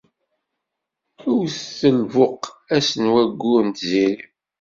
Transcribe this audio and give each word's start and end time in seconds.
Wtet 1.31 1.79
lbuq 1.99 2.41
ass 2.75 2.89
n 3.01 3.05
wayyur 3.11 3.61
n 3.67 3.69
tziri. 3.77 4.23